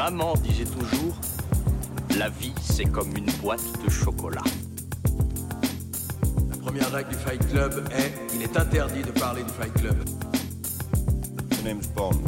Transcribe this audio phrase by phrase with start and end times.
[0.00, 1.14] Maman disait toujours,
[2.16, 4.42] la vie c'est comme une boîte de chocolat.
[6.48, 9.96] La première règle du Fight Club est il est interdit de parler du Fight Club.
[11.52, 12.18] My name's Bond.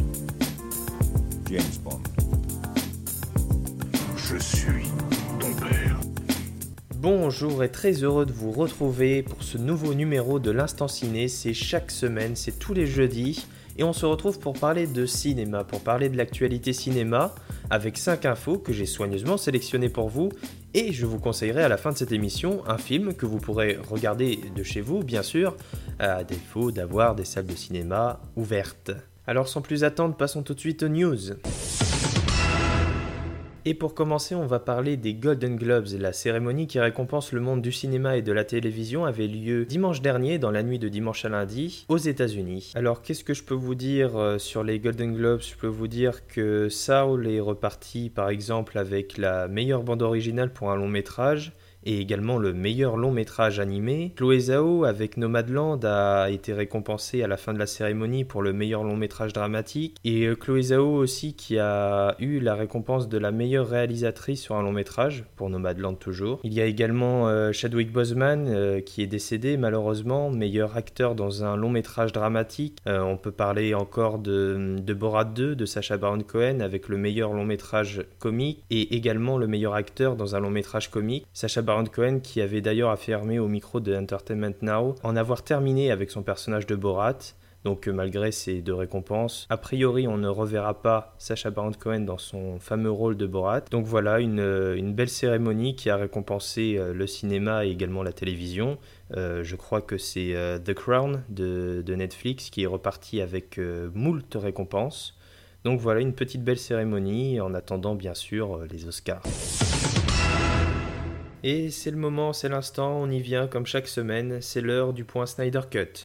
[1.50, 2.02] James Bond.
[4.18, 4.84] Je suis
[5.40, 5.98] ton père.
[6.96, 11.26] Bonjour et très heureux de vous retrouver pour ce nouveau numéro de l'Instant Ciné.
[11.26, 13.46] C'est chaque semaine, c'est tous les jeudis.
[13.78, 17.34] Et on se retrouve pour parler de cinéma, pour parler de l'actualité cinéma,
[17.70, 20.30] avec 5 infos que j'ai soigneusement sélectionnées pour vous.
[20.74, 23.78] Et je vous conseillerai à la fin de cette émission un film que vous pourrez
[23.88, 25.56] regarder de chez vous, bien sûr,
[25.98, 28.92] à défaut d'avoir des salles de cinéma ouvertes.
[29.26, 31.18] Alors sans plus attendre, passons tout de suite aux news.
[33.64, 35.86] Et pour commencer, on va parler des Golden Globes.
[35.96, 40.02] La cérémonie qui récompense le monde du cinéma et de la télévision avait lieu dimanche
[40.02, 42.72] dernier, dans la nuit de dimanche à lundi, aux États-Unis.
[42.74, 45.42] Alors, qu'est-ce que je peux vous dire euh, sur les Golden Globes?
[45.42, 50.52] Je peux vous dire que Saul est reparti, par exemple, avec la meilleure bande originale
[50.52, 51.52] pour un long métrage
[51.84, 54.12] et également le meilleur long métrage animé.
[54.16, 58.52] Chloé Zhao avec Nomadland a été récompensée à la fin de la cérémonie pour le
[58.52, 63.18] meilleur long métrage dramatique et euh, Chloé Zhao aussi qui a eu la récompense de
[63.18, 66.40] la meilleure réalisatrice sur un long métrage pour Nomadland toujours.
[66.44, 71.44] Il y a également euh, Chadwick Boseman euh, qui est décédé malheureusement, meilleur acteur dans
[71.44, 72.78] un long métrage dramatique.
[72.86, 77.32] on peut parler encore de, de Borat 2 de Sacha Baron Cohen avec le meilleur
[77.32, 81.26] long métrage comique et également le meilleur acteur dans un long métrage comique.
[81.92, 86.22] Cohen qui avait d'ailleurs affirmé au micro de Entertainment Now en avoir terminé avec son
[86.22, 87.18] personnage de Borat.
[87.64, 92.00] Donc euh, malgré ces deux récompenses, a priori on ne reverra pas Sacha Baron Cohen
[92.00, 93.60] dans son fameux rôle de Borat.
[93.70, 98.12] Donc voilà une, euh, belle cérémonie qui a récompensé euh, le cinéma et également la
[98.12, 98.78] télévision.
[99.14, 103.60] je crois que c'est The Crown de, Netflix qui est reparti avec
[103.94, 105.16] moult récompenses.
[105.64, 109.22] Donc voilà une petite belle cérémonie en attendant bien sûr les Oscars.
[111.44, 115.04] Et c'est le moment, c'est l'instant, on y vient comme chaque semaine, c'est l'heure du
[115.04, 116.04] point Snyder Cut.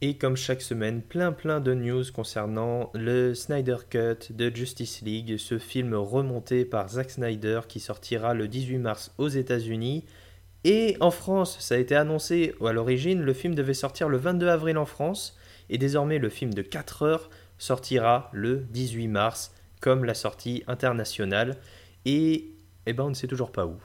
[0.00, 5.36] Et comme chaque semaine, plein plein de news concernant le Snyder Cut de Justice League,
[5.36, 10.06] ce film remonté par Zack Snyder qui sortira le 18 mars aux États-Unis.
[10.64, 14.48] Et en France, ça a été annoncé à l'origine, le film devait sortir le 22
[14.48, 15.36] avril en France,
[15.68, 21.56] et désormais le film de 4 heures sortira le 18 mars comme la sortie internationale.
[22.04, 22.52] Et
[22.86, 23.76] eh ben, on ne sait toujours pas où.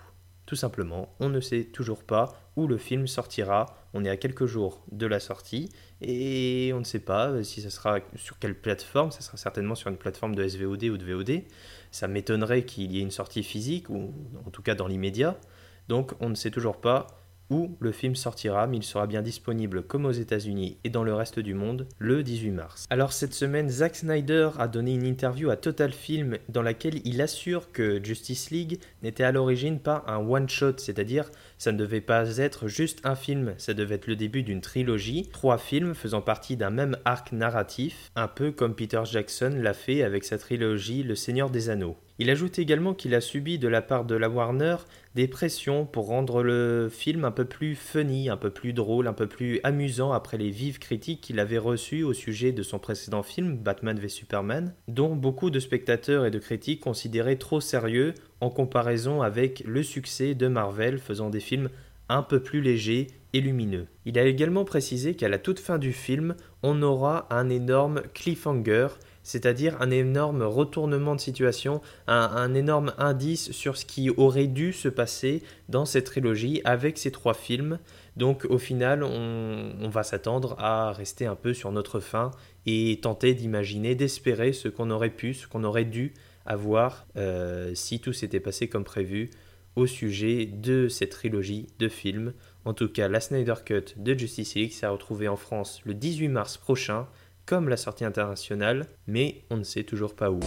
[0.45, 3.77] Tout simplement, on ne sait toujours pas où le film sortira.
[3.93, 5.69] On est à quelques jours de la sortie
[6.01, 9.11] et on ne sait pas si ça sera sur quelle plateforme.
[9.11, 11.43] Ça sera certainement sur une plateforme de SVOD ou de VOD.
[11.91, 14.13] Ça m'étonnerait qu'il y ait une sortie physique ou
[14.45, 15.39] en tout cas dans l'immédiat.
[15.87, 17.07] Donc on ne sait toujours pas
[17.49, 21.13] où le film sortira, mais il sera bien disponible comme aux États-Unis et dans le
[21.13, 22.85] reste du monde le 18 mars.
[22.89, 27.21] Alors cette semaine, Zack Snyder a donné une interview à Total Film dans laquelle il
[27.21, 32.37] assure que Justice League n'était à l'origine pas un one-shot, c'est-à-dire ça ne devait pas
[32.37, 36.57] être juste un film, ça devait être le début d'une trilogie, trois films faisant partie
[36.57, 41.15] d'un même arc narratif, un peu comme Peter Jackson l'a fait avec sa trilogie Le
[41.15, 41.97] Seigneur des Anneaux.
[42.23, 44.77] Il ajoute également qu'il a subi de la part de la Warner
[45.13, 49.13] des pressions pour rendre le film un peu plus funny, un peu plus drôle, un
[49.13, 53.23] peu plus amusant après les vives critiques qu'il avait reçues au sujet de son précédent
[53.23, 58.49] film Batman v Superman, dont beaucoup de spectateurs et de critiques considéraient trop sérieux en
[58.49, 61.67] comparaison avec le succès de Marvel faisant des films
[62.07, 63.87] un peu plus légers et lumineux.
[64.05, 68.87] Il a également précisé qu'à la toute fin du film, on aura un énorme cliffhanger
[69.23, 74.89] c'est-à-dire un énorme retournement de situation, un, énorme indice sur ce qui aurait dû se
[74.89, 77.79] passer dans cette trilogie avec ces trois films.
[78.17, 82.31] Donc au final, on, va s'attendre à rester un peu sur notre fin
[82.65, 86.13] et tenter d'imaginer, d'espérer ce qu'on aurait pu, ce qu'on aurait dû
[86.45, 89.29] avoir euh, si tout s'était passé comme prévu
[89.75, 92.33] au sujet de cette trilogie de films.
[92.65, 96.27] En tout cas, la Snyder Cut de Justice League s'est retrouvée en France le 18
[96.27, 97.07] mars prochain
[97.45, 100.39] comme la sortie internationale, mais on ne sait toujours pas où.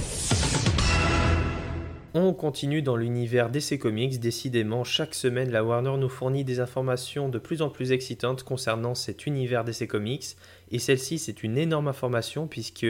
[2.19, 4.19] On continue dans l'univers DC Comics.
[4.19, 8.94] Décidément, chaque semaine, la Warner nous fournit des informations de plus en plus excitantes concernant
[8.94, 10.25] cet univers DC Comics.
[10.70, 12.87] Et celle-ci, c'est une énorme information puisque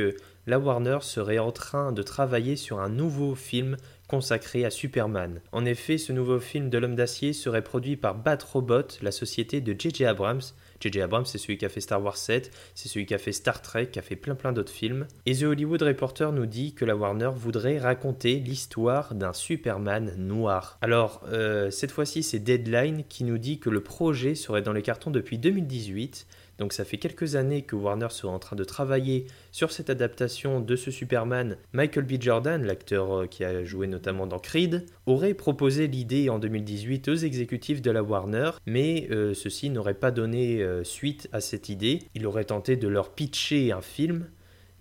[0.46, 3.76] la Warner serait en train de travailler sur un nouveau film
[4.06, 5.40] consacré à Superman.
[5.50, 9.60] En effet, ce nouveau film de l'homme d'acier serait produit par Bat Robot, la société
[9.60, 10.04] de J.J.
[10.04, 10.42] Abrams,
[10.80, 11.00] J.J.
[11.00, 13.62] Abrams, c'est celui qui a fait Star Wars 7, c'est celui qui a fait Star
[13.62, 15.06] Trek, qui a fait plein plein d'autres films.
[15.24, 20.78] Et The Hollywood Reporter nous dit que la Warner voudrait raconter l'histoire d'un Superman noir.
[20.82, 24.82] Alors, euh, cette fois-ci, c'est Deadline qui nous dit que le projet serait dans les
[24.82, 26.26] cartons depuis 2018.
[26.58, 30.60] Donc ça fait quelques années que Warner serait en train de travailler sur cette adaptation
[30.60, 31.56] de ce Superman.
[31.72, 32.20] Michael B.
[32.20, 37.14] Jordan, l'acteur euh, qui a joué notamment dans Creed, aurait proposé l'idée en 2018 aux
[37.14, 42.00] exécutifs de la Warner, mais euh, ceux-ci n'auraient pas donné euh, suite à cette idée.
[42.14, 44.26] Il aurait tenté de leur pitcher un film,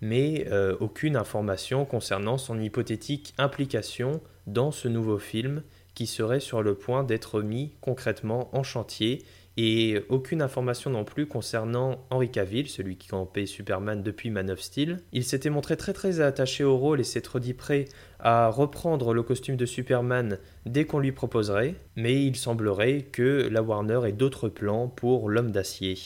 [0.02, 0.46] mais
[0.80, 5.62] aucune information concernant son hypothétique implication dans ce nouveau film
[5.96, 9.24] qui serait sur le point d'être mis concrètement en chantier
[9.56, 14.60] et aucune information non plus concernant Henry Cavill, celui qui campait Superman depuis Man of
[14.60, 15.00] Steel.
[15.12, 17.86] Il s'était montré très très attaché au rôle et s'être dit prêt
[18.20, 23.62] à reprendre le costume de Superman dès qu'on lui proposerait, mais il semblerait que la
[23.62, 25.96] Warner ait d'autres plans pour l'homme d'acier.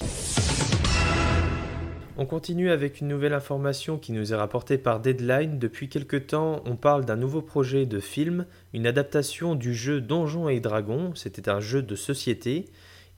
[2.22, 5.58] On continue avec une nouvelle information qui nous est rapportée par Deadline.
[5.58, 8.44] Depuis quelque temps, on parle d'un nouveau projet de film,
[8.74, 11.14] une adaptation du jeu Donjons et Dragons.
[11.14, 12.66] C'était un jeu de société.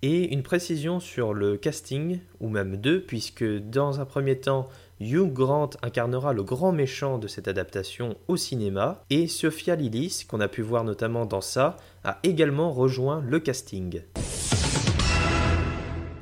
[0.02, 4.68] Et une précision sur le casting, ou même deux, puisque dans un premier temps,
[5.00, 10.40] Hugh Grant incarnera le grand méchant de cette adaptation au cinéma, et Sophia Lillis, qu'on
[10.40, 14.02] a pu voir notamment dans ça, a également rejoint le casting.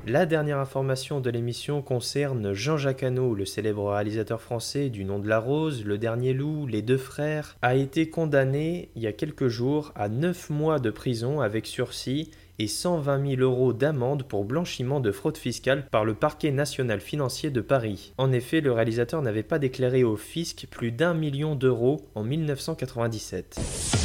[0.07, 5.27] La dernière information de l'émission concerne Jean-Jacques Hano, le célèbre réalisateur français du Nom de
[5.27, 9.47] la Rose, Le Dernier Loup, Les Deux Frères, a été condamné il y a quelques
[9.47, 15.01] jours à 9 mois de prison avec sursis et 120 000 euros d'amende pour blanchiment
[15.01, 18.13] de fraude fiscale par le parquet national financier de Paris.
[18.17, 24.00] En effet, le réalisateur n'avait pas déclaré au fisc plus d'un million d'euros en 1997.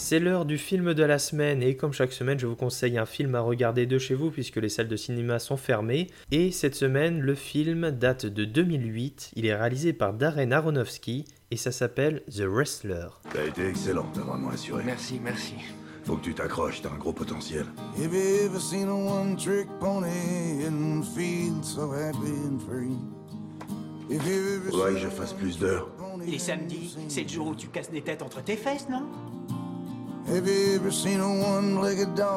[0.00, 3.04] C'est l'heure du film de la semaine et comme chaque semaine je vous conseille un
[3.04, 6.76] film à regarder de chez vous puisque les salles de cinéma sont fermées et cette
[6.76, 12.22] semaine le film date de 2008, il est réalisé par Darren Aronofsky et ça s'appelle
[12.30, 13.08] The Wrestler.
[13.34, 14.84] T'as été excellent, t'as vraiment assuré.
[14.86, 15.54] Merci, merci.
[16.04, 17.66] Faut que tu t'accroches, t'as un gros potentiel.
[24.70, 25.90] Faudrait que je fasse plus d'heures.
[26.24, 29.02] Les samedis, c'est le jour où tu casses des têtes entre tes fesses, non?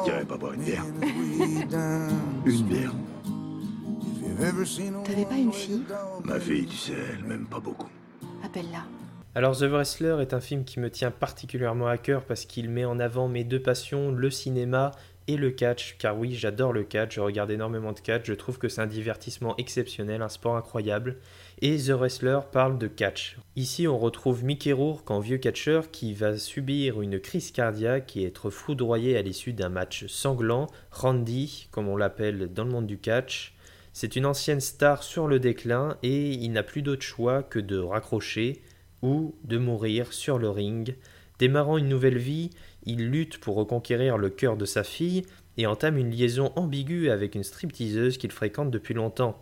[0.04, 0.84] J'irai pas boire une bière.
[2.46, 2.92] une bière.
[5.04, 5.82] T'avais pas une fille?
[6.24, 7.88] Ma fille, tu sais, elle m'aime pas beaucoup.
[8.44, 8.84] Appelle-la.
[9.34, 12.84] Alors The Wrestler est un film qui me tient particulièrement à cœur parce qu'il met
[12.84, 14.90] en avant mes deux passions, le cinéma
[15.28, 18.58] et le catch, car oui, j'adore le catch, je regarde énormément de catch, je trouve
[18.58, 21.18] que c'est un divertissement exceptionnel, un sport incroyable,
[21.60, 23.36] et The Wrestler parle de catch.
[23.56, 28.26] Ici, on retrouve Mickey Rourke en vieux catcheur qui va subir une crise cardiaque et
[28.26, 32.98] être foudroyé à l'issue d'un match sanglant, Randy, comme on l'appelle dans le monde du
[32.98, 33.54] catch.
[33.92, 37.78] C'est une ancienne star sur le déclin et il n'a plus d'autre choix que de
[37.78, 38.62] raccrocher
[39.02, 40.96] ou de mourir sur le ring.
[41.38, 42.50] Démarrant une nouvelle vie,
[42.84, 45.22] il lutte pour reconquérir le cœur de sa fille
[45.56, 49.40] et entame une liaison ambiguë avec une stripteaseuse qu'il fréquente depuis longtemps.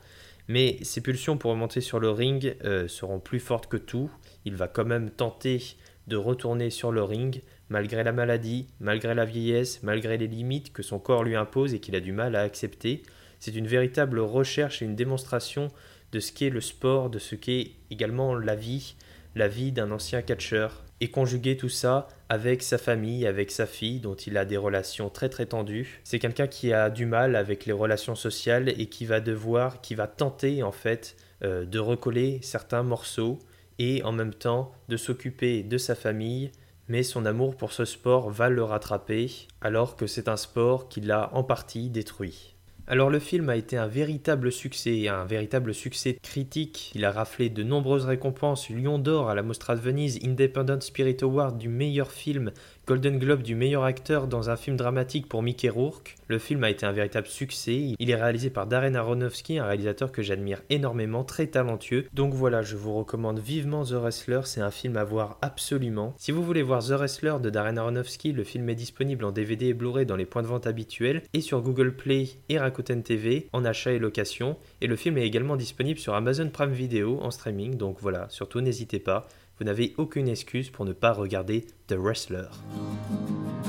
[0.48, 4.10] Mais ses pulsions pour remonter sur le ring euh, seront plus fortes que tout.
[4.44, 5.62] Il va quand même tenter
[6.08, 10.82] de retourner sur le ring, malgré la maladie, malgré la vieillesse, malgré les limites que
[10.82, 13.02] son corps lui impose et qu'il a du mal à accepter.
[13.38, 15.68] C'est une véritable recherche et une démonstration
[16.10, 18.96] de ce qu'est le sport, de ce qu'est également la vie,
[19.36, 24.00] la vie d'un ancien catcheur, et conjuguer tout ça avec sa famille, avec sa fille,
[24.00, 26.00] dont il a des relations très très tendues.
[26.04, 29.94] C'est quelqu'un qui a du mal avec les relations sociales et qui va devoir, qui
[29.94, 33.38] va tenter en fait euh, de recoller certains morceaux
[33.78, 36.52] et en même temps de s'occuper de sa famille,
[36.88, 39.30] mais son amour pour ce sport va le rattraper,
[39.60, 42.56] alors que c'est un sport qui l'a en partie détruit.
[42.92, 46.90] Alors le film a été un véritable succès, un véritable succès critique.
[46.96, 51.18] Il a raflé de nombreuses récompenses, Lion d'or à la Mostra de Venise, Independent Spirit
[51.22, 52.50] Award du meilleur film,
[52.90, 56.16] Golden Globe du meilleur acteur dans un film dramatique pour Mickey Rourke.
[56.26, 57.94] Le film a été un véritable succès.
[57.96, 62.06] Il est réalisé par Darren Aronofsky, un réalisateur que j'admire énormément, très talentueux.
[62.14, 64.40] Donc voilà, je vous recommande vivement The Wrestler.
[64.42, 66.14] C'est un film à voir absolument.
[66.18, 69.66] Si vous voulez voir The Wrestler de Darren Aronofsky, le film est disponible en DVD
[69.66, 73.50] et Blu-ray dans les points de vente habituels et sur Google Play et Rakuten TV
[73.52, 74.56] en achat et location.
[74.80, 77.76] Et le film est également disponible sur Amazon Prime Video en streaming.
[77.76, 79.28] Donc voilà, surtout n'hésitez pas.
[79.60, 82.48] Vous n'avez aucune excuse pour ne pas regarder The Wrestler.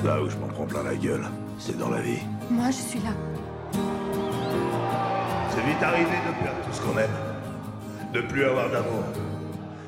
[0.06, 1.26] Là où je m'en prends plein la gueule,
[1.60, 2.22] c'est dans la vie.
[2.50, 3.10] Moi, je suis là.
[5.50, 7.12] C'est vite arrivé de perdre tout ce qu'on aime.
[8.14, 9.04] De plus avoir d'amour.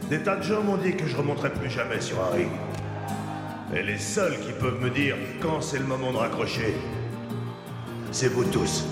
[0.10, 2.52] Des tas de gens m'ont dit que je remonterais plus jamais sur un ring.
[3.74, 6.76] Et les seuls qui peuvent me dire quand c'est le moment de raccrocher,
[8.12, 8.86] c'est vous tous.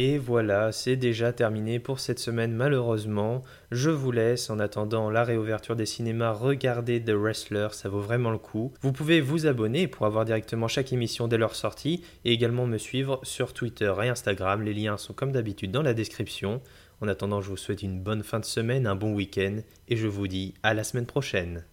[0.00, 3.42] Et voilà, c'est déjà terminé pour cette semaine malheureusement.
[3.72, 8.30] Je vous laisse en attendant la réouverture des cinémas, regardez The Wrestler, ça vaut vraiment
[8.30, 8.72] le coup.
[8.80, 12.78] Vous pouvez vous abonner pour avoir directement chaque émission dès leur sortie et également me
[12.78, 16.62] suivre sur Twitter et Instagram, les liens sont comme d'habitude dans la description.
[17.00, 20.06] En attendant, je vous souhaite une bonne fin de semaine, un bon week-end et je
[20.06, 21.64] vous dis à la semaine prochaine.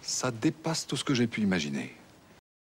[0.00, 1.92] Ça dépasse tout ce que j'ai pu imaginer.